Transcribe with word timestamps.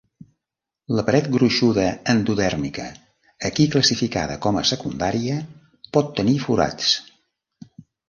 La 0.99 1.03
paret 1.09 1.27
gruixuda 1.35 1.83
endodèrmica, 2.13 2.87
aquí 3.51 3.69
classificada 3.77 4.41
com 4.49 4.61
a 4.63 4.67
secundària, 4.73 5.39
pot 5.95 6.15
tenir 6.23 6.39
forats. 6.49 6.95